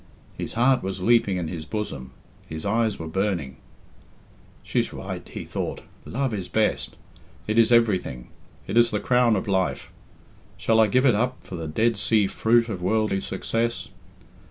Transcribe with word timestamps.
His 0.35 0.53
heart 0.53 0.81
was 0.81 1.03
leaping 1.03 1.37
in 1.37 1.47
his 1.47 1.63
bosom; 1.63 2.09
his 2.49 2.65
eyes 2.65 2.97
were 2.97 3.07
burning. 3.07 3.57
"She's 4.63 4.91
right," 4.91 5.29
he 5.29 5.43
thought. 5.45 5.81
"Love 6.05 6.33
is 6.33 6.47
best. 6.49 6.95
It 7.45 7.59
is 7.59 7.71
everything. 7.71 8.29
It 8.65 8.77
is 8.77 8.89
the 8.89 8.99
crown 8.99 9.35
of 9.35 9.47
life. 9.47 9.91
Shall 10.57 10.79
I 10.79 10.87
give 10.87 11.05
it 11.05 11.13
up 11.13 11.43
for 11.43 11.53
the 11.55 11.67
Dead 11.67 11.97
Sea 11.97 12.25
fruit 12.25 12.67
of 12.67 12.81
worldly 12.81 13.21
success? 13.21 13.89